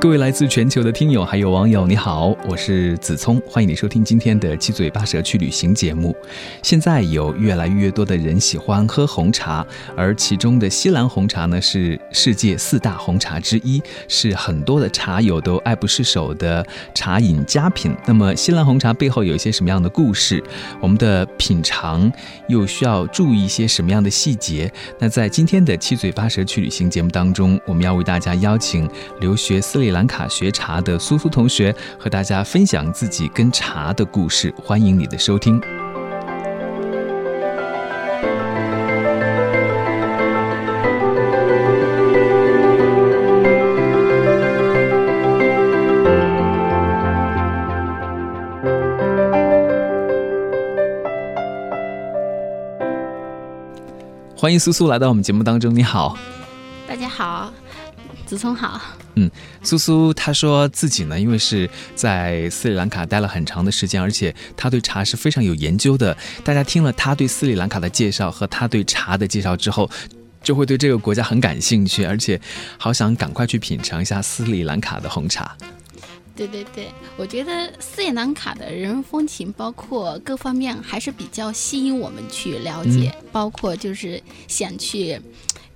[0.00, 6.14] 各位来自全球的听友还有网友，你好，我是子聪，欢迎你收听今天的七嘴八舌去旅行节目。
[6.62, 17.92] 现在有越来越多的人喜欢喝红茶，而其中的锡兰红茶呢是世界四大红茶之一，是很多的茶友都爱不释手的茶饮佳品。
[18.06, 20.40] 那么锡兰红茶背后有一些什么样的故事？
[20.80, 22.10] 我们的品尝
[22.46, 24.72] 又需要注意一些什么样的细节？
[25.00, 28.88] 那在今天的七嘴八舌去旅行节目当中，我们要为大家邀请
[29.18, 29.87] 留学斯里。
[29.88, 35.58] 斯里兰卡学茶的苏苏同学和大家分享自己跟茶的故事，欢迎你的收听。
[54.36, 56.14] 欢迎苏苏来到我们节目当中，你好。
[56.86, 57.50] 大家好。
[58.26, 58.78] 子聪好，
[59.20, 59.28] 嗯，
[59.64, 66.16] 苏苏他说自己呢，因为是在斯里兰卡待了很长的时间，而且他对茶是非常有研究的。
[66.44, 69.90] 大家听了他对斯里兰卡的介绍和他对茶的介绍之后，
[70.40, 72.40] 就会对这个国家很感兴趣，而且
[72.78, 75.56] 好想赶快去品尝一下斯里兰卡的红茶。
[76.36, 85.20] 对对对，我觉得斯里兰卡的人文风情，包括各方面还是比较吸引我们去了解，包括就是想去。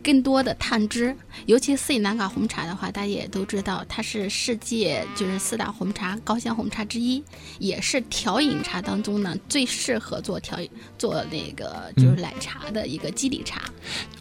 [0.03, 1.14] 更多的探知，
[1.47, 7.22] 尤其斯里兰卡红茶的话，大家也都知道，它是世界就是四大红茶高香红茶之一，
[7.58, 10.58] 也是调饮茶当中呢最适合做调
[10.98, 13.62] 做那个就是奶茶的一个基底茶。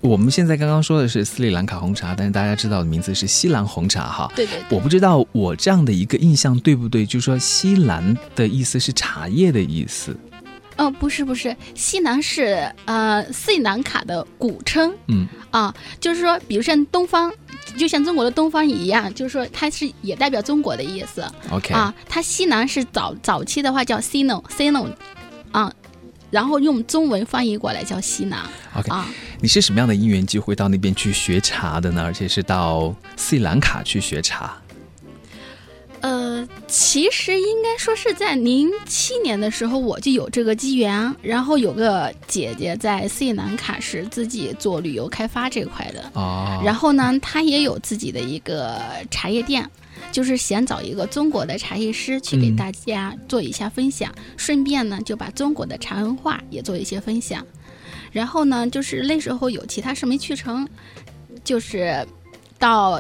[0.02, 4.32] 我们现在刚刚说的是斯里兰卡红茶，但是大家知道的名字是西兰红茶哈。
[4.36, 4.62] 对对。
[4.70, 10.16] 我不知道我这样的一个印象对不对，就是说西兰的意思是茶叶的意思。
[10.82, 17.32] 哦，不是不是，西南是呃斯里兰卡的古称，嗯啊，就是说，比如像东方，
[17.78, 21.24] 就像中国的东方一样，就是说它是也代表中国的意思。
[21.52, 24.92] OK 啊，它西南是早早期的话叫 Sino Sino，
[25.52, 25.72] 啊，
[26.32, 28.40] 然后用中文翻译过来叫西南。
[28.74, 29.08] OK 啊，
[29.40, 32.02] 你是什么样的因缘机会到那边去学茶的呢？
[32.04, 34.60] 而且是到斯里兰卡去学茶。
[36.02, 41.16] 呃，其实应该说是在零七年的时候，我就有这个机缘。
[41.22, 46.60] 然后有个姐姐在斯里兰卡是自己做旅游开发这块的，哦。
[46.66, 48.82] 然后呢，她也有自己的一个
[49.12, 49.70] 茶叶店，
[50.12, 57.46] 就是想找一个中国的茶艺师去给大家做一下分享，顺便呢就把中国的茶文化也做一些分享。
[58.12, 60.68] 然后呢，就是那时候有其他事没去成，
[61.44, 62.04] 就是
[62.58, 63.00] 到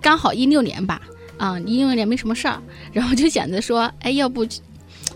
[0.00, 1.00] 刚好一六年吧。
[1.42, 4.46] 啊，因为也没什么事儿，然后就想着说，哎，要不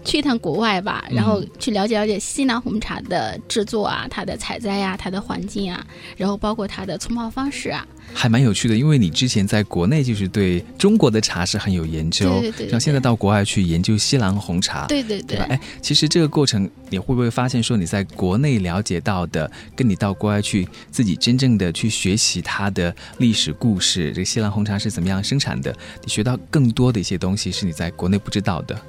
[0.07, 5.85] 去一趟国外吧，然后去了解了解西南红茶的制作啊，它的采摘呀，它的环境啊，
[6.17, 7.87] 然后包括它的冲泡方式啊。
[8.15, 12.41] 还蛮有趣的，因为你之前在国内就是对中国的茶是很有研究，
[12.71, 28.81] 像现在到国外去研究西兰红茶，对对对，哎，其实这个过程你会不会发现说你在国内了解到的，跟你到国外去自己真正的去学习它的历史故事，这个西兰红茶是怎么样生产的，你学到更多的一些东西是你在国内不知道的，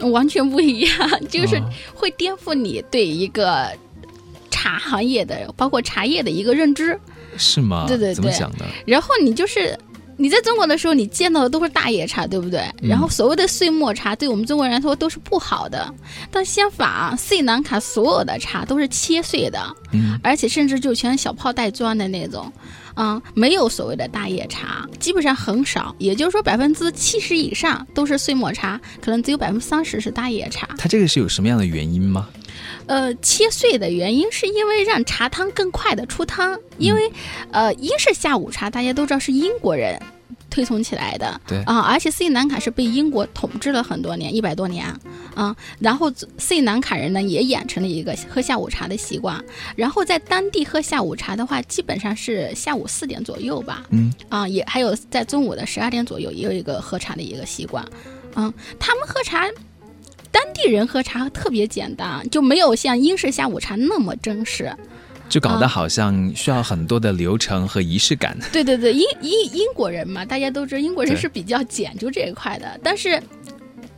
[0.00, 1.60] 完全不一样，就是
[1.94, 3.70] 会颠覆你对一个
[4.50, 6.98] 茶行业的，包括茶叶的一个认知。
[7.36, 7.84] 是吗？
[7.86, 8.64] 对对对，怎么讲呢？
[8.84, 9.78] 然后你就是
[10.20, 12.68] 你在中国的时候，你见到的都是大叶茶，对不对？
[12.82, 15.94] 然后所谓的碎末茶，对我们中国人来说都是不好的。
[16.30, 19.60] 但相反，斯里兰卡所有的茶都是切碎的，
[19.92, 22.52] 嗯，而且甚至就全是小泡带砖的那种，
[22.94, 25.94] 啊，没有所谓的大叶茶，基本上很少。
[25.98, 30.68] 也就是说，百分之七十以上都是碎末茶，可能只有百分之三十是大叶茶。
[30.76, 32.28] 它这个是有什么样的原因吗？
[32.88, 37.12] 呃，切碎的原因是因为让茶汤更快的出汤，因为，
[37.52, 40.00] 呃，英式下午茶大家都知道是英国人
[40.48, 41.62] 推崇起来的，对。
[41.64, 44.86] 啊，而且斯里兰卡是被英国统治了很多年，一百多年
[45.34, 49.38] 啊，然后斯里兰卡人呢也养成了一个喝下午茶的习惯，
[49.76, 57.86] 然后在当地喝下午茶的话，基本上是下午四点左右吧，嗯，啊，也还有在中午的十二点左右也有一个喝茶的一个习惯，
[58.34, 58.50] 嗯，
[58.80, 59.46] 他们喝茶。
[60.58, 64.74] 当地人喝茶特别简单，就没有像英式下午茶那么正式，
[65.28, 68.36] 就搞得好像需要很多的流程和仪式感。
[68.52, 73.22] 对对对，英英英国人嘛，大家都知道英国人是比较讲究这一块的，但是。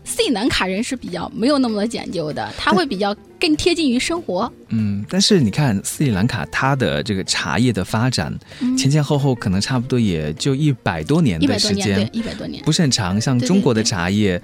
[0.03, 4.51] 斯里兰卡人是比较没有那么多讲究的，他会比较更贴近于生活。
[4.71, 8.37] 嗯，但是你看斯里兰卡它的这个茶叶的发展，
[8.77, 13.21] 前前后后可能差不多也就一百多年的时间，一百多年，不是很长。
[13.21, 14.41] 像中国的茶叶。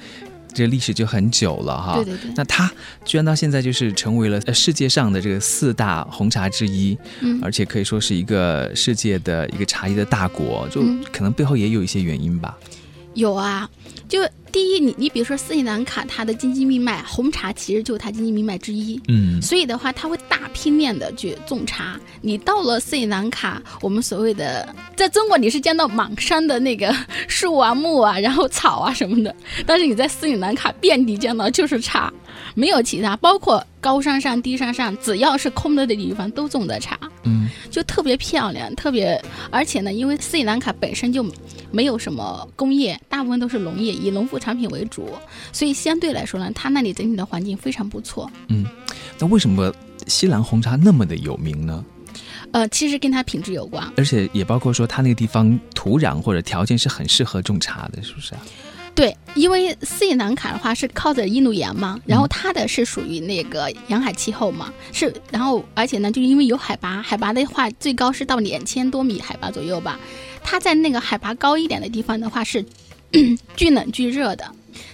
[0.56, 2.32] 这历史就很久了哈，对对对。
[2.34, 2.70] 那它
[3.04, 10.80] 居然到现在就是成为了世界上的这个四大红茶之一，嗯，而且可以说是一个世界的一个茶叶的大国，就
[11.12, 12.56] 可能背后也有一些原因吧。
[13.14, 13.68] 有啊，
[14.08, 14.20] 就。
[14.56, 22.00] 第一，你你比如说斯里兰卡，它的经济命脉红茶其实就是它经济命脉之一，嗯，所以的话，它会大批量的去种茶。
[22.22, 24.66] 你到了斯里兰卡，我们所谓的
[24.96, 26.90] 在中国你是见到满山的那个
[27.28, 29.36] 树啊、木啊，然后草啊什么的，
[29.66, 32.10] 但是你在斯里兰卡遍地见到就是茶，
[32.54, 41.22] 没有其他，包括高山上、低山上，只要是空的的地方都种的茶，嗯，就特别漂亮，特别，而且呢，因为斯里兰卡本身就
[41.70, 44.40] 没有什么工业，大部分都是农业，以农副。
[44.45, 45.08] 产品为主，
[45.52, 48.30] 所以相对来说呢，它那里整体的环境非常不错。
[48.48, 48.66] 嗯，
[49.18, 49.72] 那为什么
[50.06, 51.84] 西兰红茶那么的有名呢？
[52.52, 58.40] 呃，其实跟它品质有关，而且也包括说它那个地方土壤或者条件是很适合种茶的，是不是啊？
[58.94, 70.00] 对，因为斯里兰卡的话是靠着印度洋嘛，然后它的是属于那个沿海气候嘛，是，然后而且呢，就是因为有海拔，海拔的话最高是到两千多米海拔左右吧，
[70.42, 72.64] 它在那个海拔高一点的地方的话是。
[73.56, 74.50] 巨冷巨热的，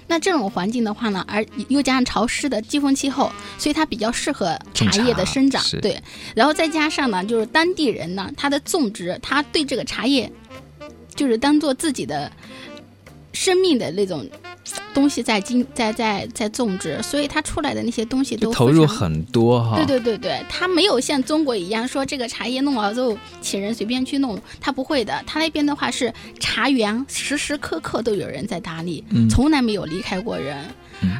[0.06, 5.62] 那这种环境的话呢，而又加上潮湿的季风气候，所以它比较适合茶叶的生长。
[5.80, 6.00] 对，
[6.34, 10.30] 然后再加上呢，就是当地人呢，他的种植，他对这个茶叶，
[11.14, 12.30] 就是当做自己的
[13.32, 14.28] 生命的那种。
[14.94, 19.76] 东西在经在在在种植，所以它出来的那些东西都投入很多哈。
[19.76, 25.22] 对对对对，它没有像中国一样说这个茶叶弄了之后请人随便去弄，它不会的。
[25.26, 30.64] 它那边的话是茶园时时刻刻都有人在打理，从来没有离开过人。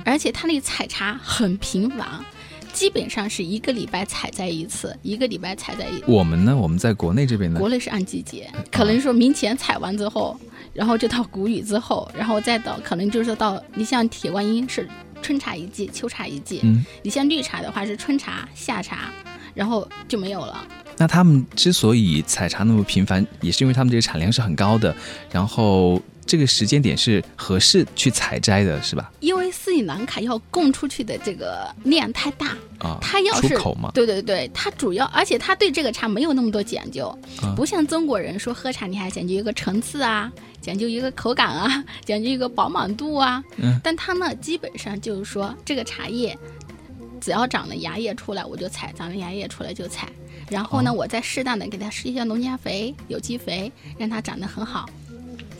[0.04, 2.06] 而且它那采茶很频繁，
[2.72, 6.04] 基本上是一个礼拜采摘一次，一个礼拜采摘一次。
[6.06, 6.56] 我们呢？
[6.56, 7.58] 我们在国内这边呢？
[7.58, 10.38] 国内是按季节，可能说明前采完之后。
[10.72, 14.88] 然后就到谷雨之后，然后再到可能就是到你像铁观音是
[15.20, 16.60] 春茶一季，秋茶一季。
[16.62, 19.10] 嗯，你像绿茶的话是春茶、夏茶，
[19.54, 20.66] 然后就没有了。
[20.96, 24.94] 那他们之所以采茶那么频繁，也是因为他们这个产量是很高的，
[25.30, 26.00] 然后。
[26.24, 29.12] 这个时间点是合适去采摘的，是吧？
[29.20, 37.16] 因为斯里兰卡要供出去的这个量太大啊，它要是出口嘛，对对对，它主要，而且它对这个茶没有那么多讲究，
[37.56, 43.42] 不像中国人说喝茶你还讲究一个层次啊，讲究一个口感啊， 讲究一个饱满度啊。
[43.56, 46.36] 嗯，但它呢，基本上就是说这个茶叶
[47.20, 50.08] 只要长了芽叶出来我就采，长了芽叶出来就采，
[50.48, 54.88] 然后呢，我再适当的给它施一些农家肥、有机肥，让它长得很好。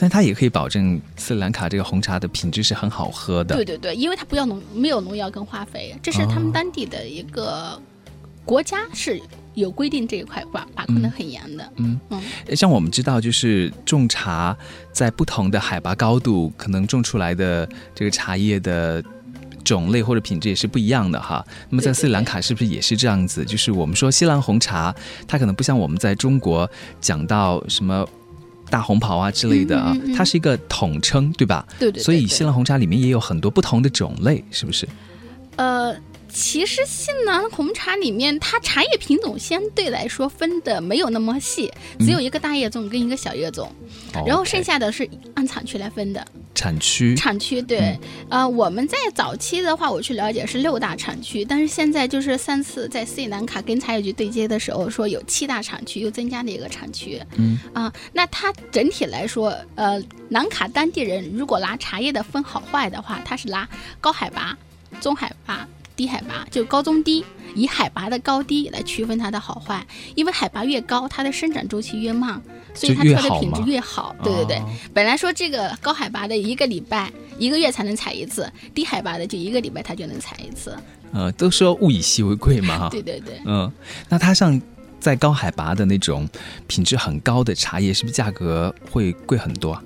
[0.03, 3.55] 但它也可以保证斯里兰卡这个红茶的品质是很好喝的。
[3.55, 7.81] 对对对，因为它不要农，没有农药跟化肥，这是他们当地的一个
[8.45, 9.23] 国家是
[9.55, 11.73] 有规定这一块把把控的很严的。
[11.77, 12.21] 嗯嗯，
[12.57, 14.57] 像我们知道，就是种茶
[14.91, 19.01] 在不同的海拔高度，可能种出来的这个茶叶的
[19.63, 21.47] 种类或者品质也是不一样的哈。
[21.71, 23.45] 那么在斯里兰卡是不是也是这样子？
[23.45, 24.93] 就是我们说西兰红茶，
[25.29, 26.69] 它可能不像我们在中国
[27.01, 28.05] 讲到什么。
[28.73, 31.67] 大红袍啊之类的啊，它是一个统称，对吧？
[31.79, 32.03] 对对。
[32.03, 34.89] 所以西兰红茶里面也有很多不同的种类，是不是？
[35.57, 35.95] 呃，
[36.33, 41.71] 其实西南红茶里面，它茶叶品种相对来说分的没有那么细，
[42.01, 43.71] 只有一个大叶种跟一个小叶种，
[44.27, 46.27] 然后剩下的是按产区来分的。
[46.55, 47.99] 产区，产区对，
[48.29, 57.21] 呃，我们在早期的话，我去了解是六大产区，但是现在就是三次在斯里兰卡跟茶叶局对接的时候，说有七大产区，又增加了一个产区。
[57.37, 57.59] 嗯。
[57.75, 63.69] 啊，那它整体来说，呃，南卡当地人如果拿茶叶的分好坏的话，它是拿
[64.01, 64.57] 高海拔、
[65.01, 72.41] 中海拔、低海拔，就高中低，以海拔的高低来区分它的好坏，因为海拔越高，它的生长周期越慢。
[72.75, 74.63] 所以它出的品质越好，对对对。
[74.95, 80.75] 本来说这个高海拔的一个礼拜、一个月才能采一次，低海拔的就一个礼拜它就能采一次。
[81.13, 83.39] 呃，都说物以稀为贵嘛，对对对。
[83.45, 83.71] 嗯，
[84.09, 84.59] 那它像
[84.99, 86.27] 在高海拔的那种
[86.67, 89.79] 品质很高的茶叶，是不是价格会贵很多？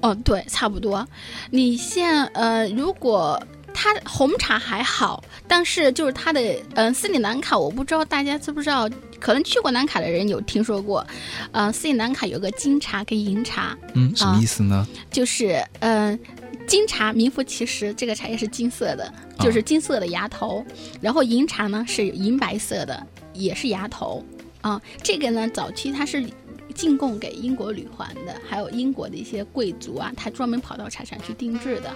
[0.00, 1.06] 哦，对，差不多。
[1.50, 3.40] 你像呃，如果。
[3.78, 6.40] 它红茶还好，但是就是它的，
[6.74, 8.88] 嗯，斯里兰卡，我不知道大家知不知道，
[9.20, 11.06] 可能去过南卡的人有听说过，
[11.52, 14.86] 嗯，斯里兰卡有个金茶跟银茶，嗯，什么意思呢？
[15.10, 16.18] 就是，嗯，
[16.66, 20.64] 金茶名副其实，这个茶叶是金色的，就是金色的芽头，
[21.02, 24.24] 然后银茶呢是银白色的，也是芽头，
[24.62, 26.26] 啊，这个呢早期它是
[26.74, 31.94] 进贡给英国女皇的，还有英国的一些贵族啊，他专门跑到茶厂去定制的。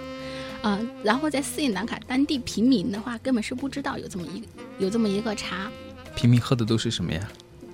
[0.63, 4.43] 嗯，然后在斯里兰卡当地平民的话，根本是不知道有这么一
[4.77, 5.71] 有这么一个茶。
[6.15, 7.27] 平民喝的都是什么呀？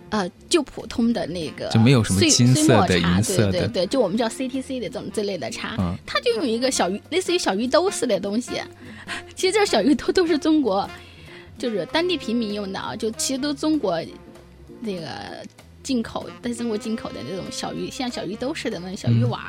[0.09, 8.61] 呃，就普通的那个，就没有什么金色的、银色的，对对对，就我们叫 CTC 的这种这类的茶，嗯，它就用一个小鱼，类似于小鱼兜似的东西。
[9.35, 10.89] 其实这小鱼兜都是中国，
[11.57, 14.01] 就是当地平民用的啊，就其实都中国
[14.79, 15.07] 那个
[15.87, 19.41] 进口，在中国进口的那种小鱼，像小鱼兜似的那种小鱼碗，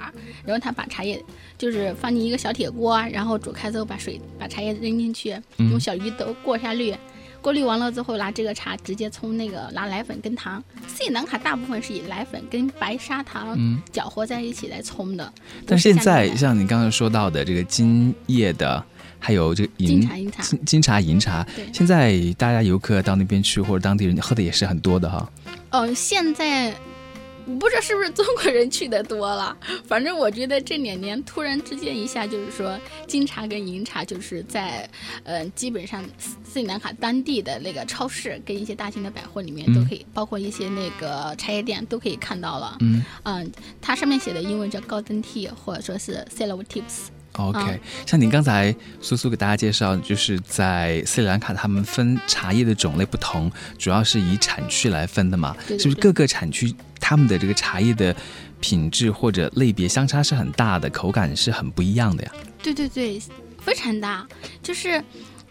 [0.44, 1.20] 然后他把茶叶
[1.58, 6.94] 就是放进一个小铁锅，然后煮开之后把水把茶叶扔进去，用小鱼兜过下滤。
[7.40, 10.62] 过滤完了之后，拿这个茶直接冲那个拿奶粉跟糖。
[10.86, 13.58] 斯里兰卡大部分是以奶粉跟白砂糖
[13.90, 15.32] 搅和在一起来冲的。
[15.66, 18.84] 但现在像你刚刚说到的这个金叶的，
[19.18, 25.30] 还有这个银茶、银茶、金茶、银茶，现在大家游客到那边去或者当地人喝的也是很多的哈。
[25.70, 26.74] 哦，现在。
[27.58, 29.56] 不知道是不是中国人去的多了，
[29.88, 34.86] 反正我觉得这两年突然之间一下就是说金茶跟银茶就是在，
[35.24, 36.04] 呃，基本上
[36.44, 42.76] 斯里兰卡当地的那个超市跟一些大型的百货里面都可以，包括一些那个茶叶店都可以看到了。
[42.80, 47.06] 嗯，嗯，它上面写的英文叫 Golden Tea，或者说是 Silver Tips。
[47.38, 55.56] OK，像您刚才苏苏给大家介绍，就是在斯里兰卡，他们分茶叶的种类不同，主要是以产区来分的嘛？
[55.68, 58.14] 是不是各个产区他们的这个茶叶的
[58.60, 62.32] 品质或者类别相差是很大的，口感是很不一样的呀？
[62.62, 63.22] 对对对，
[63.60, 64.26] 非常大。
[64.62, 65.02] 就是，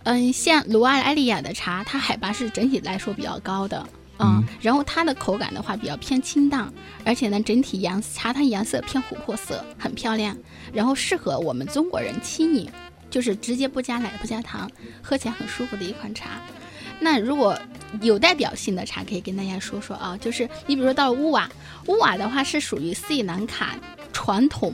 [0.03, 3.88] 嗯，像卢瓦埃利亚的茶，它海拔是整体来说比较高的。
[4.19, 6.71] 嗯，然后它的口感的话比较偏清淡，
[7.05, 10.36] 而且呢，整体颜茶汤颜色偏琥珀色，很漂亮。
[10.74, 12.69] 然后适合我们中国人轻饮，
[13.09, 14.69] 就是直接不加奶不加糖，
[15.01, 16.41] 喝起来很舒服的一款茶。
[17.00, 17.55] 那如果
[18.01, 21.47] 有代表性的茶，可以跟大家说说啊，就是你比如说到乌瓦，
[21.86, 23.75] 乌瓦的话是属于斯里兰卡
[24.12, 24.74] 传统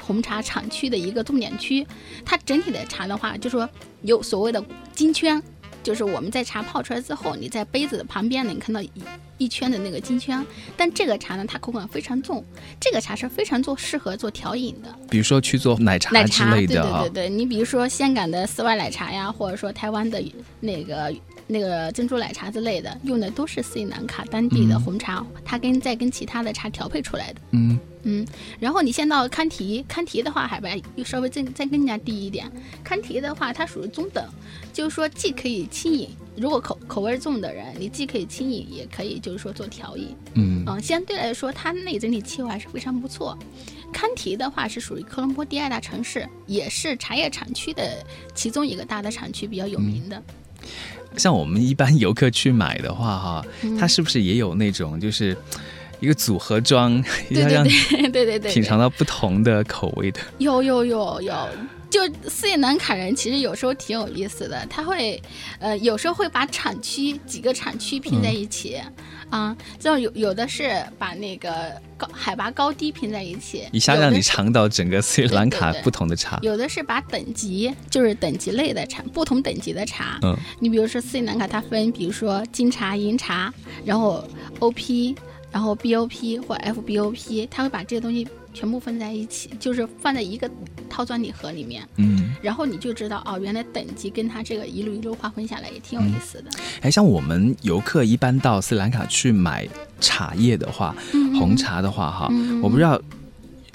[0.00, 1.86] 红茶产区的一个重点区，
[2.24, 3.68] 它整体的茶的话，就说
[4.02, 4.60] 有所谓的
[4.92, 5.40] 金圈。
[5.82, 8.90] 就是我们在茶泡出来之后，你在杯子的旁边能看到一
[9.38, 10.44] 一圈的那个金圈，
[10.76, 12.44] 但这个茶呢，它口感非常重，
[12.78, 20.22] 这个茶是非常做适合做调饮的，比如说去做奶茶奶茶对对对对，你比如说香港的丝袜奶茶呀，或者说台湾的
[20.60, 21.14] 那个
[21.50, 27.78] 那个珍珠奶茶之类的，用的都是斯里兰卡当地的红茶，它跟再跟其他的茶调配出来的，嗯。
[28.02, 28.26] 嗯，
[28.58, 32.50] 然后你先到康提，康提的话海拔又稍微再再更加低一点。
[32.82, 34.26] 康提的话，它属于中等，
[34.72, 40.16] 就是说既可以轻饮，如果口口味重的人，你既可以轻饮，也可以就是说做调饮。
[40.32, 43.38] 嗯嗯，相对来说，它那整体气候还是非常不错。
[43.92, 48.02] 康提的话是属于科伦坡第二大城市，也是茶叶产区的
[48.34, 50.22] 其中一个大的产区，比较有名的。
[51.16, 53.46] 像我们一般游客去买的话，哈，
[53.78, 55.36] 它是不是也有那种就是？
[56.02, 56.92] 一个组合装，
[57.28, 57.62] 要让
[58.10, 60.18] 对对对品尝到不同的口味的。
[60.38, 61.48] 有有有有，
[61.90, 65.22] 就斯里兰卡人其实有时候挺有意思的，他会
[65.58, 68.78] 呃有时候会把产区几个产区拼在一起
[69.30, 76.38] 啊，这样有有的是把那个高海拔高低拼在一起，一下让你尝到整个斯里兰卡不同的茶。
[76.42, 80.18] 有的是把等级就是等级类的茶，不同等级的茶。
[80.22, 83.52] 嗯，你比如说斯里兰卡它分，比如说金茶、银茶，
[83.84, 84.22] 然后
[84.58, 85.16] OP。
[85.52, 90.50] 然后 BOP 或 FBOP，它会把这些东西全部分在一起，就是放在一个
[90.88, 91.86] 套装礼盒里面。
[91.96, 96.50] 嗯，然后你就知道哦，原来等级跟它这个一路一路划分下来也挺有意思的。
[96.82, 99.68] 哎，像我们游客一般到斯里兰卡去买
[100.00, 100.94] 茶叶的话，
[101.38, 102.28] 红茶的话哈，
[102.62, 103.00] 我不知道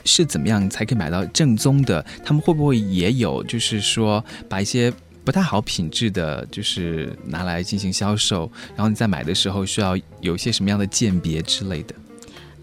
[0.03, 4.94] 是怎么样才可以买到正宗的，他们会不会也有就是说把一些。
[5.25, 8.41] 不太好品质的，就是拿来进行销售，
[8.75, 11.96] 然后你在买的时候需要有一些什么样的鉴别之类的。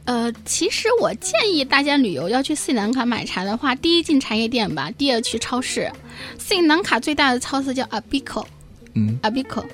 [0.05, 5.91] 呃，其实我建议大家旅游要去斯里兰卡买茶的话，第一进茶叶店吧，第二去超市。
[6.39, 8.45] 斯里兰卡最大的超市叫 Abico，
[8.95, 9.65] 嗯，Abico，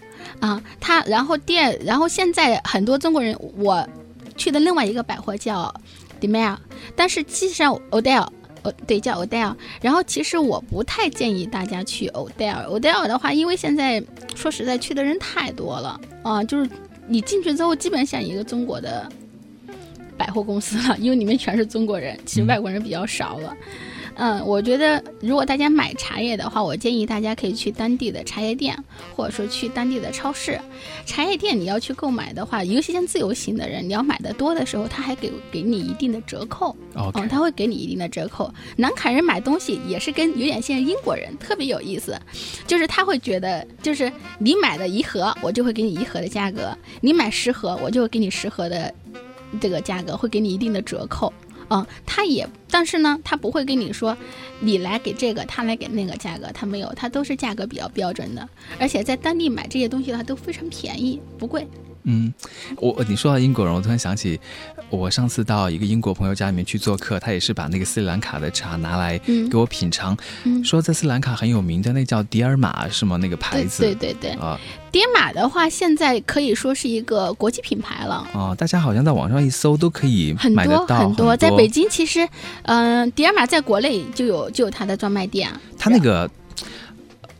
[0.40, 3.88] 啊，它然后第二，然后现在很多中国人我
[4.36, 5.74] 去的另外一个百货叫
[6.20, 6.56] Demel，
[6.94, 8.28] 但是其实上 Odell。
[8.64, 9.54] 哦，对，叫 Odell。
[9.80, 12.66] 然后其实我不太建议大家去 Odell。
[12.66, 14.02] Odell 的话，因为现在
[14.34, 16.68] 说实在去的人太多了啊，就是
[17.06, 19.08] 你进去之后，基本像一个中国的
[20.18, 23.56] 百货公司了，因为里面全是中国人，其实外国人比较少了。
[24.20, 28.76] 嗯，我觉得如果大家买茶叶的话，我建议大家可以去当地的茶叶店，
[29.14, 30.58] 或者说去当地的超市。
[31.06, 36.74] 茶叶店你要去购买的话，尤其像自由行的人，你要买的多的时候，他还给给你一定的折扣。
[36.94, 38.52] 哦，他会给你一定的折扣。
[38.76, 42.20] 南卡人买东西也是跟有点像英国人，特别有意思，
[42.66, 48.92] 就是他会觉得，就是你买的一盒，我就会给你一盒的价格；你买十盒，我就会给你十盒的
[49.60, 51.32] 这个价格，会给你一定的折扣。
[51.70, 54.16] 嗯，他也，但是呢，他不会跟你说，
[54.58, 61.68] 你来给这个，他来给那个价格，他没有，他都是价格比较标准的，而且在当地买这些东西的话都非常便宜，不贵。
[62.04, 62.32] 嗯，
[62.76, 64.40] 我你说到英国人，我突然想起，
[64.90, 69.18] 我上次到一个英国朋友家里面去做客，他也是把那个斯里兰卡的茶拿来
[69.50, 70.16] 给我品尝，
[70.64, 73.16] 说在斯里兰卡很有名的那叫迪尔玛是吗？
[73.16, 73.82] 那个牌子？
[73.82, 74.58] 对对对啊，
[74.90, 78.26] 迪尔玛的话现在可以说是一个国际品牌了。
[78.32, 82.26] 哦，大家好像在网上一搜都可以很多很多，在北京其实，
[82.62, 85.50] 嗯，迪尔玛在国内就有就有它的专卖店。
[85.78, 86.30] 它那个。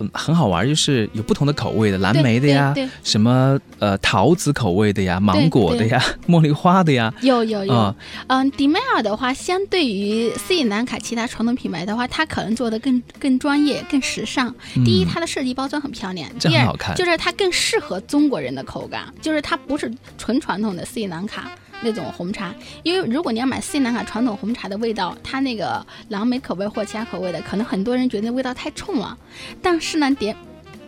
[0.00, 7.95] 嗯，很好玩，就是有不同的口味的，蓝莓的呀，什么呃桃子口味的呀，芒果的呀， 茉莉花的呀，有有有。
[8.28, 14.55] 嗯，迪麦尔的话，相对于斯里兰卡其他传统品牌的话，它可能做的更更专业、更时尚。
[14.85, 21.50] 第一，它的设计包装很漂亮；第二，就是它更适合中国人的口感，就是它不是纯传统的斯里兰卡。
[21.80, 29.16] 那种红茶，因为如果你要买斯里兰卡传统红茶的味道，它那个蓝莓口味或其他口味的，可能很多人觉得味道太冲了。
[29.62, 30.37] 但是呢，点，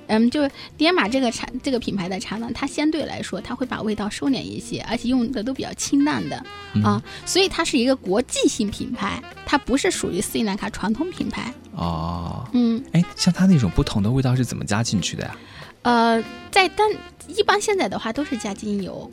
[0.09, 6.45] 嗯，就是点玛这个茶这个品牌的茶呢，它相对来说，它会把味道收敛一些，而且用的都比较清淡的
[6.83, 11.53] 啊，所以它是一个国际性品牌，它不是属于斯里兰卡传统品牌。
[11.77, 15.37] 哦，嗯，哎，像它那种不同的味道是怎么加进去的呀？
[15.83, 16.87] 呃，在单
[17.29, 19.11] 一般现在的话都是加精油。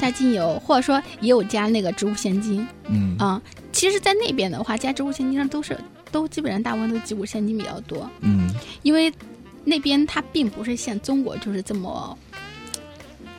[0.00, 3.16] 加精油，或者说也有加那个植物香精，嗯。
[3.18, 3.40] 啊，
[3.72, 5.78] 其实，在那边的话，加植物香精上都是
[6.10, 8.48] 都基本上大部分都植物香精比较多，嗯，
[8.82, 9.12] 因为
[9.64, 12.16] 那边它并不是像中国就是这么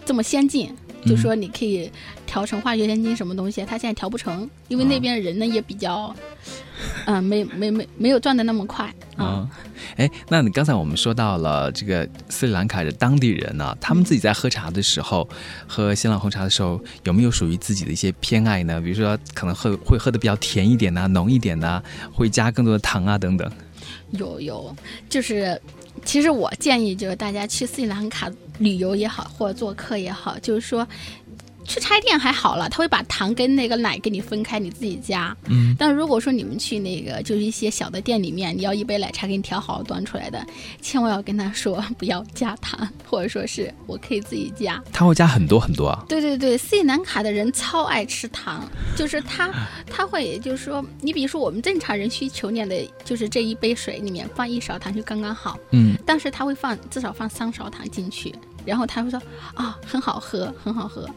[0.05, 0.75] 这么先进，
[1.05, 1.91] 就说你可以
[2.25, 6.15] 调成化学香精什么东西，他现在调不成，因为那边人呢也比较。
[7.07, 9.49] 嗯，没没没没有转的那么快啊！
[9.95, 15.27] 哎，那你刚才我们说到了这个斯里兰卡的当地人呢，他们自己在喝茶的时候，
[15.65, 18.79] 喝新浪红茶的时候，有没有属于自己的一些偏爱呢？
[18.79, 21.81] 比如说，可能喝会喝的比较甜一点呐，浓一点呐，
[22.13, 23.51] 会加更多的糖啊等等。
[24.11, 24.75] 有有，
[25.09, 25.59] 就是
[26.05, 30.87] 其实我建议就是大家去斯里兰卡旅游也好，或者做客也好，就是说。
[31.67, 35.35] 去茶叶店还好了，他会把糖跟那个奶给你分开，你自己加。
[35.45, 35.75] 嗯。
[35.77, 40.43] 但如果说你们去那个就是一些小的店里面，你要一杯奶茶给你调好端出来的，
[40.81, 44.81] 千万要跟他说不要加糖，或者说是我可以自己加。
[44.93, 46.03] 他会加很多很多啊。
[46.07, 48.65] 对对对，斯里兰卡的人超爱吃糖，
[48.95, 49.53] 就是他
[49.91, 55.59] 他会就是说，你比如说我们正常人需求量的，就是这一杯水里面放一勺糖就刚刚好。
[55.71, 55.97] 嗯。
[56.05, 58.33] 但是他会放至少放三勺糖进去，
[58.65, 59.21] 然后他会说
[59.53, 61.09] 啊很好喝，很好喝。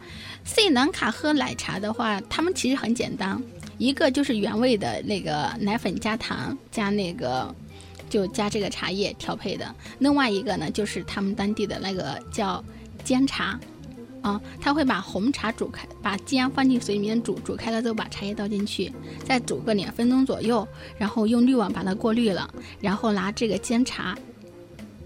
[0.44, 3.40] 斯里兰卡喝奶茶的话，他们其实很简单，
[3.79, 7.55] 一个就是原味的那个奶粉加糖加那个，
[8.09, 9.74] 就加这个茶叶调配的。
[10.00, 12.62] 另外一个呢，就是他们当地的那个叫
[13.05, 13.59] 煎茶，
[14.22, 18.92] 啊，他会把红茶煮开，把煎放进水里面煮，煮开了之后把茶叶倒进去，
[19.24, 20.66] 再煮个两分钟左右，
[20.98, 24.18] 然后用滤网把它过滤了，然后拿这个煎茶。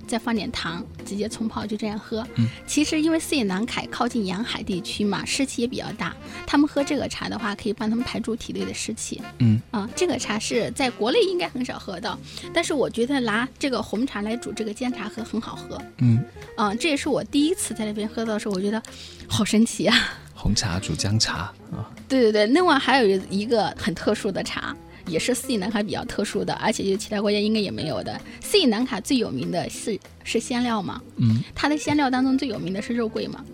[0.06, 2.26] 再放点糖，直接冲泡就这样喝。
[2.36, 6.14] 嗯，其实因为斯里兰卡靠近沿海地区嘛，湿气也比较大。
[6.46, 9.20] 他们喝这个茶的话，可以帮他们排出体内的湿气。
[9.38, 12.18] 嗯啊，这个茶是在国内应该很少喝到，
[12.52, 15.80] 但是我觉得拿这个红茶来煮这个煎茶喝很好喝。
[15.98, 16.24] 嗯
[16.56, 18.82] 啊，这也是我第一次在那边喝到的时候，我觉得
[19.28, 19.96] 好神奇啊！
[20.34, 21.90] 红茶煮姜茶啊？
[22.08, 24.76] 对对对，另外还有一个很特殊的茶。
[25.06, 28.20] 也是斯里兰卡比较特殊的，而且就其他国家应该也没有的。
[28.40, 31.00] 斯里兰卡最有名的是是香料嘛？
[31.16, 33.44] 嗯，它的香料当中最有名的是肉桂嘛？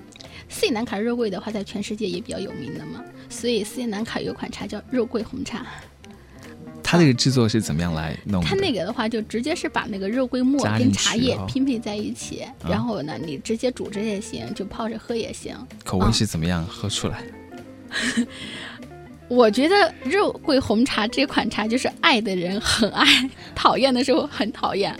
[0.48, 3.02] 斯里兰卡肉桂的话，在全世界也比较有名的嘛。
[3.28, 5.66] 所以斯里兰卡有款茶叫肉桂红茶。
[6.82, 8.42] 它那个制作是怎么样来弄？
[8.42, 15.56] 它那个的话，就直接是把那个肉桂末跟茶叶拼配在一起，然后呢，你直接煮着也行，就泡着喝也行。
[15.84, 16.64] 口味是怎么样？
[16.66, 17.22] 喝出来？
[19.30, 24.92] 我觉得肉桂红茶这款茶就是爱的人很爱，讨厌的时候很讨厌。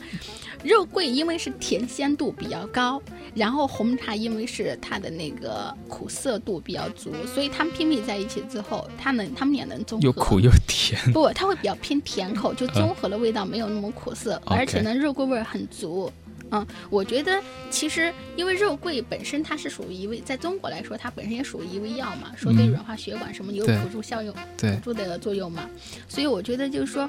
[0.63, 3.03] 肉桂因为是甜鲜度比较高，
[3.35, 10.07] 然后红茶因为是它的那个苦涩度比较足，所以它们拼配在一起之后，它能它们也能综合。
[10.07, 11.01] 又苦又甜。
[11.13, 16.13] 不，它会比较偏甜口，就综合的味道没有那么苦涩，而且呢肉桂味很足。
[16.53, 25.69] 嗯，我觉得其实因为肉桂本身它是属于一味，在中国来说它本身也属于一味药嘛，说对软化血管什么有辅助效用，辅助的作用嘛，
[26.09, 27.09] 所以我觉得就是说，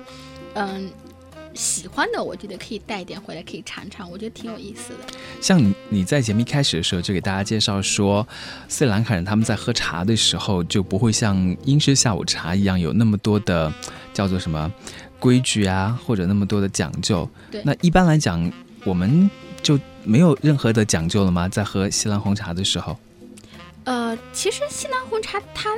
[0.54, 0.90] 嗯，
[1.56, 5.00] 喜欢的我觉得可以带一点回来可以尝尝，我觉得挺有意思的。
[5.42, 8.28] 像你你在节目一开始的时候就给大家介绍说，
[8.68, 13.74] 斯里兰卡人他们在喝茶的时候就不会像英式下午茶一样有那么多的
[14.14, 14.72] 叫做什么
[15.20, 17.28] 规矩啊，或者那么多的讲究。
[17.50, 18.52] 对，那一般来讲。
[18.84, 19.30] 我们
[19.62, 21.48] 就没有任何的讲究了吗？
[21.48, 22.98] 在喝西兰红茶的时候，
[23.84, 25.70] 呃，其实西兰红茶它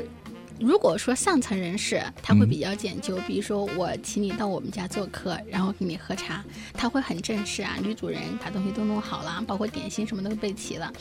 [0.60, 6.42] 如果说上层人士，他会比较讲究，比如说我请你到我们家做客，然后给你喝茶，
[6.74, 10.92] 他会很正式啊，女主人把东西都弄好了，包括点心什么都备齐了。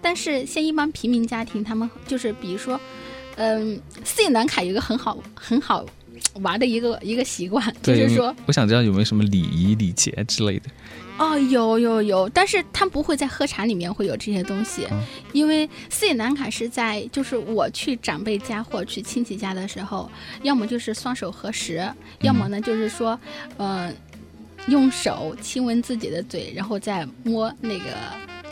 [0.00, 2.80] 但是像一般平民家庭，他们就是比如说，
[3.36, 5.84] 嗯，斯里兰卡有一个很好很好
[6.40, 10.70] 玩的一个一个习惯，就是说，我想知道有没有什么礼仪礼节之类的。
[11.20, 14.88] 哦，有有有，但是他不会在喝茶里面会有这些东西，
[15.34, 20.10] 因为斯里兰卡是在就是我去长辈家或去亲戚家的时候，
[20.42, 21.86] 要么就是双手合十，
[22.22, 23.20] 要么呢就是说，
[23.58, 23.92] 呃，
[24.68, 27.84] 用手亲吻自己的嘴，然后再摸那个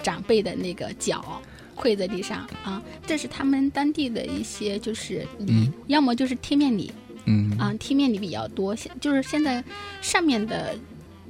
[0.03, 1.41] 长辈的那个脚，
[1.75, 6.93] 跪在地上啊，这是他们当地的一些就是礼，要么就是贴面礼，
[7.25, 7.57] 嗯。
[7.59, 9.65] 啊，贴面礼比较多，现就是现在
[10.03, 10.77] 上面的。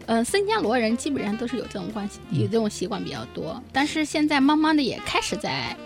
[0.09, 3.63] 呃，新加罗人基本上都是有这种关系，有这种习惯比较多。
[3.71, 5.77] 但是现在慢慢的也开始在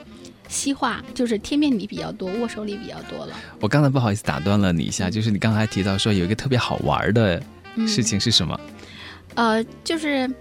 [0.48, 3.36] 西化，就是贴面礼比较多，握手礼比较多了。
[3.58, 7.42] 我刚才不好意思打断了你一下，就是你刚才提到说有一个特别好玩的
[7.84, 8.58] 事情是什么？
[9.34, 10.32] 呃，就是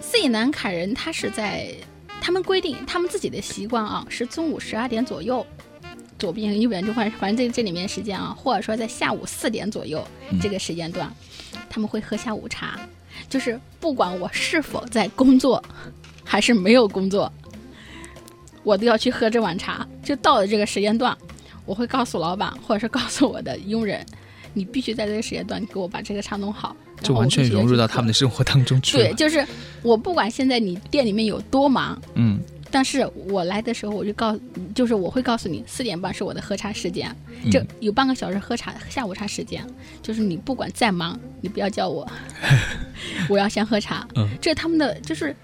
[0.00, 1.72] 斯里兰卡人他是在
[2.20, 5.46] 他们规定他们自己的习惯啊，是中午十二点左右，
[6.18, 10.04] 左边右边就换反正这这里面时间啊，或者说在下午四点左右
[10.42, 11.08] 这个时间段。
[11.70, 12.78] 他们会喝下午茶，
[13.28, 15.62] 就是不管我是否在工作，
[16.24, 17.32] 还是没有工作，
[18.62, 19.86] 我都要去喝这碗茶。
[20.02, 21.16] 就到了这个时间段，
[21.64, 24.04] 我会告诉老板，或者是告诉我的佣人，
[24.54, 28.96] 你必须在这个时间段给我把这个茶弄好，就完全融入到他们的生活当中去。
[28.96, 29.46] 对，就是
[29.82, 32.40] 我不管现在你店里面有多忙，嗯。
[32.70, 34.38] 但是我来的时候，我就告，
[34.74, 37.14] 就是我会告诉你，四点半是我的喝茶时间，
[37.50, 39.66] 这有半个小时喝茶下午茶时间，
[40.02, 42.06] 就是你不管再忙，你不要叫我，
[43.28, 44.06] 我要先喝茶。
[44.40, 45.34] 这是他们的，就是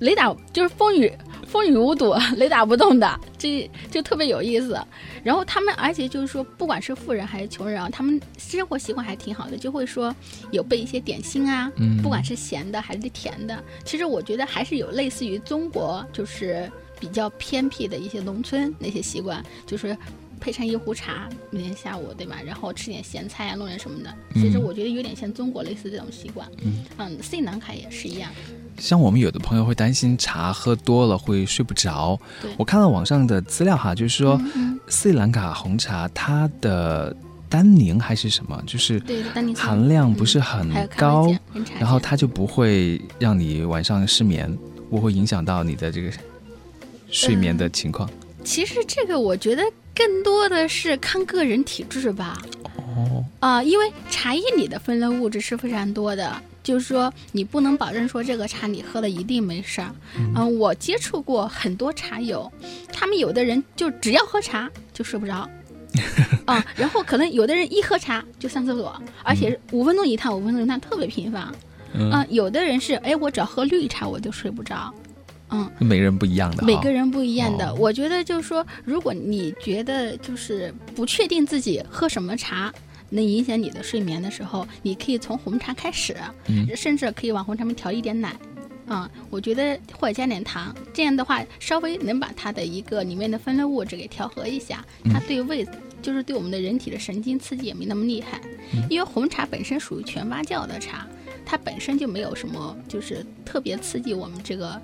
[0.00, 1.12] 雷打，就是风雨。
[1.46, 4.78] 风雨无阻， 雷打不动的，这就特别有意思。
[5.22, 10.14] 然后他们，而且就是说，不管是富人还是穷人啊，他们生活习惯还挺好的，就会说
[10.50, 11.70] 有备一些点心啊，
[12.02, 13.62] 不管是咸的还是甜的。
[13.84, 19.96] 其实我觉得还是有类似于中国，就是比较偏僻的一些农村那些习惯，就是。
[20.38, 22.40] 配上一壶茶，每天下午对吧？
[22.44, 24.14] 然后吃点咸菜啊，弄点什么的。
[24.34, 26.48] 其实我觉得有点像中国类似这种习惯。
[26.62, 28.30] 嗯，嗯，斯里兰卡也是一样。
[28.78, 32.18] 像我们有的朋友会担心茶喝多了会睡不着。
[32.56, 34.40] 我看到网上的资料哈，就是说
[34.86, 37.14] 斯里兰卡红茶它的
[37.48, 39.02] 单宁还是什么，就是
[39.56, 41.34] 含量不是很高，
[41.80, 44.56] 然后它就不会让你晚上失眠，
[44.88, 46.12] 不会影响到你的这个
[47.10, 48.08] 睡眠的情况。
[48.44, 49.62] 其实这个我觉得
[49.98, 52.40] 更多的是看个人体质吧。
[52.76, 53.24] 哦。
[53.40, 59.90] 啊，因为茶叶里的分类物质是非常多的，就是说你不能保证说这个茶你喝了一定没事儿。
[60.16, 60.56] 嗯。
[60.56, 62.50] 我接触过很多茶友，
[62.92, 65.48] 他们有的人就只要喝茶就睡不着。
[66.46, 66.64] 啊。
[66.76, 71.52] 然后可能有的人一喝茶就上厕所，而且五分钟一趟，五分钟一趟特别频繁。
[71.92, 72.10] 嗯。
[72.12, 74.94] 啊，有的人是哎，我只要喝绿茶我就睡不着。
[75.50, 77.74] 嗯，每个人不一样的，每个人不一样的。
[77.76, 82.72] 我觉得就是说，如果你觉得就是不确定自己喝什么茶
[83.10, 86.14] 能影响你的睡眠的时候，你可以从红茶开始，
[86.76, 88.36] 甚至可以往红茶里面调一点奶，
[88.86, 95.66] 啊，我觉得或者加点糖，这样的话稍微能把它的一个里面的分类物质给调和一下，它对胃
[96.02, 98.38] 就是对我们的人体的神经刺激也没那么厉害，
[98.90, 101.06] 因为红茶本身属于全发酵的茶，
[101.46, 104.78] 它本身就没有什么就是特别刺激我们这个。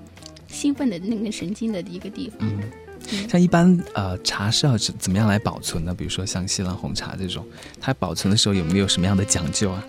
[0.54, 2.38] 兴奋的那个神经的一个地方。
[2.48, 5.92] 嗯，像一般呃茶是要怎么样来保存呢？
[5.92, 7.44] 比如说像西兰红茶这种，
[7.80, 9.84] 它保存的时候有没有什么样的讲究啊？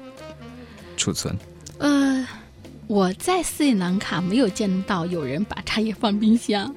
[0.98, 1.38] 储存？
[1.78, 2.28] 呃。
[2.88, 6.72] 我在斯里兰卡没有见到有人把茶叶放冰箱，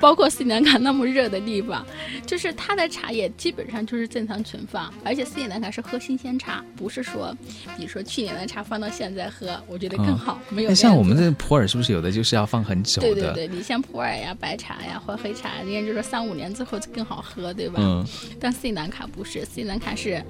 [0.00, 1.84] 包括斯里兰卡那么热的地方，
[2.26, 7.36] 就是它的茶叶基本上就是正常存放，而且斯里兰卡是喝新鲜茶，不是说，
[7.76, 10.38] 比如说去年的茶放到现在喝，我觉得更好。
[10.50, 13.14] 没有像我们这普洱是不是有的就是要放很久的？
[13.14, 17.74] 对对对，你像普洱呀、白茶呀或黑茶，人家就说三五年之后更好喝，对吧？
[17.78, 18.04] 嗯。
[18.40, 20.22] 但斯里兰卡不是，斯里兰卡是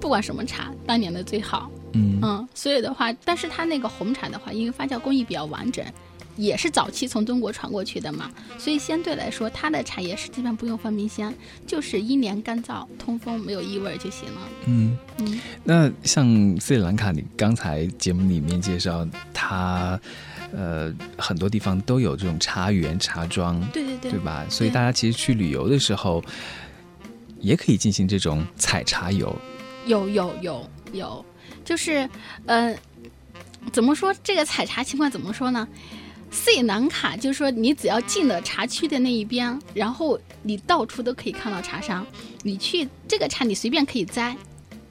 [0.00, 1.70] 不管什么茶，当年的最好。
[1.94, 5.84] 嗯嗯，所以的话，但是它那个红茶的话，因为发酵工艺比较完整，
[6.36, 11.32] 也是早期从中国传过去的嘛，所以相对来说，它的茶叶是基本不用放冰箱，
[11.66, 14.40] 就是阴凉干燥、通风、没有异味就行了。
[14.66, 16.26] 嗯嗯，那像
[16.58, 20.00] 斯里兰卡，你刚才节目里面介绍它，
[20.52, 24.46] 呃，很多地方都有这种茶园、茶庄，对对对，对吧？
[24.48, 26.24] 所以大家其实去旅游的时候，
[27.40, 29.36] 也可以进行这种采茶游。
[29.86, 31.24] 有有有有。
[31.64, 32.08] 就是，
[32.46, 32.74] 呃，
[33.72, 35.68] 怎么说这个采茶情况怎么说呢？
[36.32, 42.04] 斯里兰卡就是说，你只要进了茶区的那一边，然后你到处都可以看到茶商，
[42.42, 44.36] 你去这个茶你随便可以摘。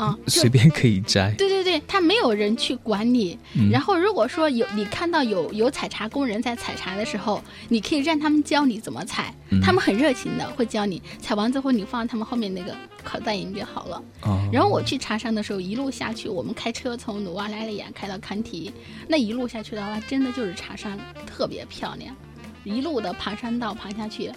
[0.02, 1.32] 啊，随便可以摘。
[1.38, 3.38] 对对对，他没有人去管你。
[3.72, 11.00] 然后如果说有你看到有有采茶工人在采茶的时候，你可以让他们教你怎么采，他们很热情的会教你。
[11.20, 14.04] 采完之后你放他们后面那个口袋里就好了。
[14.24, 14.42] 哦。
[14.52, 18.74] 然后我去茶山的时候，一路下去，我们开车从努瓦莱利亚开到坎提，
[19.08, 22.16] 那一路下去的话，真的就是茶山特别漂亮，
[22.64, 24.32] 一路的爬山道爬下去。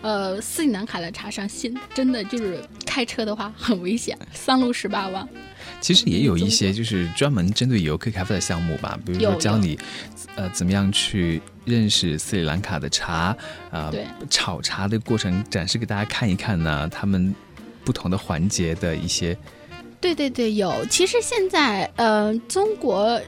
[0.00, 5.28] 呃，斯里兰卡的茶山，新真的就是开车的话很危险，三路十八弯。
[5.80, 9.78] 其实也有一些就是专门针对游客开发的项目吧，比如说教你，
[10.36, 13.36] 呃，怎么样去认识斯里兰卡的茶，
[13.70, 13.92] 啊，
[14.30, 17.34] 炒茶的过程展示给大家看一看呢，他们
[17.84, 19.36] 不同的环节的一些。
[20.00, 20.86] 对对对，有。
[20.86, 23.20] 其实现在，呃，中国。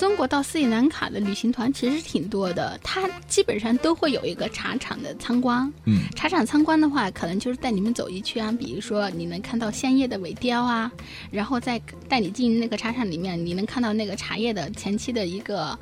[0.00, 5.70] 中国到斯里兰卡的旅行团其实挺多的，它基本上都会有一个茶厂的参观。
[5.84, 10.90] 嗯，茶厂参观的话，可能就是带你们走一圈，比如说你能看到香叶的尾雕啊，
[11.30, 15.78] 然后再带你进那个茶厂里面，你能看到那个茶叶的前期的一个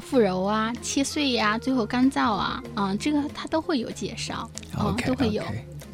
[0.00, 5.44] 复揉啊、切碎呀、最后干燥啊，啊，这个它都会有介绍，啊，都会有。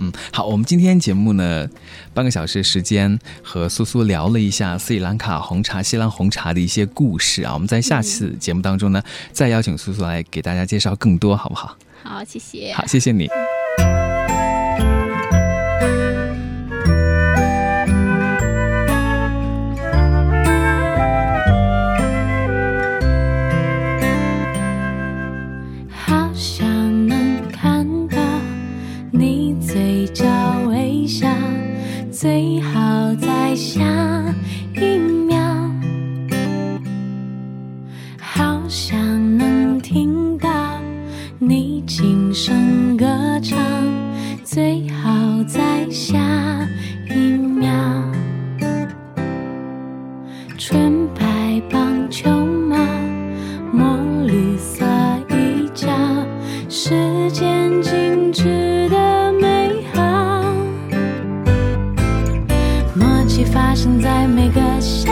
[0.02, 1.68] 嗯，好，我们今天节目呢，
[2.12, 7.54] 半个小时时间和苏苏聊了一下斯里兰卡红茶、西兰红茶的一些故事啊。
[7.54, 11.76] 我们在下次节目当中呢，再邀请苏苏来给大家介绍更多，好不好？
[12.02, 12.72] 好，谢谢。
[12.72, 13.28] 好，谢谢你。
[63.72, 65.11] 发生在每个。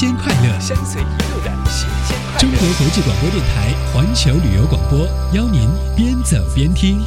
[0.00, 2.38] 鲜快乐，相随一路的新鲜快乐。
[2.38, 7.00] 中国国际广播电台环球旅游广播，邀您边走边听。